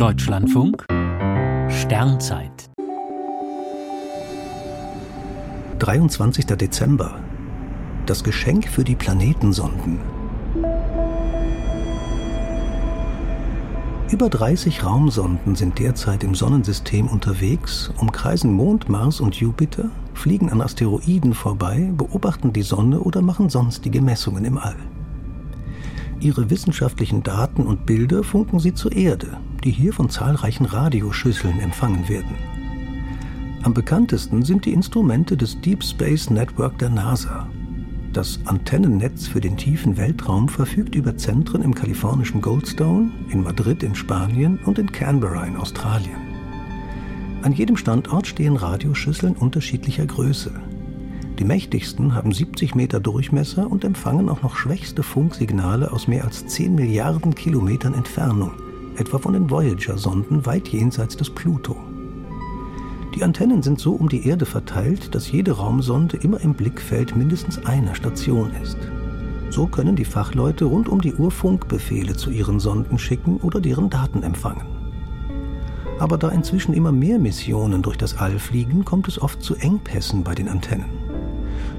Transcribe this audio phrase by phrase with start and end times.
[0.00, 0.86] Deutschlandfunk
[1.68, 2.70] Sternzeit
[5.78, 6.46] 23.
[6.46, 7.20] Dezember
[8.06, 10.00] Das Geschenk für die Planetensonden
[14.10, 20.62] Über 30 Raumsonden sind derzeit im Sonnensystem unterwegs, umkreisen Mond, Mars und Jupiter, fliegen an
[20.62, 24.76] Asteroiden vorbei, beobachten die Sonne oder machen sonstige Messungen im All.
[26.20, 32.08] Ihre wissenschaftlichen Daten und Bilder funken sie zur Erde, die hier von zahlreichen Radioschüsseln empfangen
[32.08, 32.36] werden.
[33.62, 37.48] Am bekanntesten sind die Instrumente des Deep Space Network der NASA,
[38.12, 43.94] das Antennennetz für den tiefen Weltraum verfügt über Zentren im kalifornischen Goldstone, in Madrid in
[43.94, 46.16] Spanien und in Canberra in Australien.
[47.42, 50.50] An jedem Standort stehen Radioschüsseln unterschiedlicher Größe.
[51.38, 56.44] Die mächtigsten haben 70 Meter Durchmesser und empfangen auch noch schwächste Funksignale aus mehr als
[56.48, 58.50] 10 Milliarden Kilometern Entfernung,
[59.00, 61.76] etwa von den Voyager-Sonden weit jenseits des Pluto.
[63.14, 67.64] Die Antennen sind so um die Erde verteilt, dass jede Raumsonde immer im Blickfeld mindestens
[67.66, 68.78] einer Station ist.
[69.48, 73.90] So können die Fachleute rund um die Uhr Funkbefehle zu ihren Sonden schicken oder deren
[73.90, 74.66] Daten empfangen.
[75.98, 80.22] Aber da inzwischen immer mehr Missionen durch das All fliegen, kommt es oft zu Engpässen
[80.22, 81.09] bei den Antennen.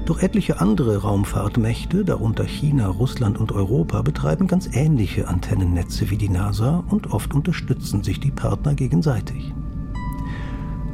[0.04, 6.28] Doch etliche andere Raumfahrtmächte, darunter China, Russland und Europa, betreiben ganz ähnliche Antennennetze wie die
[6.28, 9.54] NASA und oft unterstützen sich die Partner gegenseitig.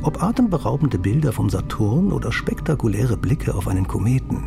[0.02, 4.44] Ob atemberaubende Bilder vom Saturn oder spektakuläre Blicke auf einen Kometen.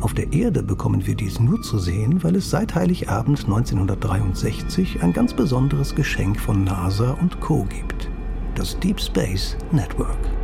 [0.00, 5.12] Auf der Erde bekommen wir dies nur zu sehen, weil es seit Heiligabend 1963 ein
[5.12, 8.08] ganz besonderes Geschenk von NASA und Co gibt.
[8.54, 10.35] Das Deep Space Network.